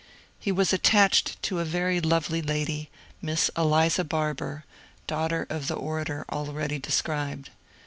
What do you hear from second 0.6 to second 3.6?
attached to a very lovely lady. Miss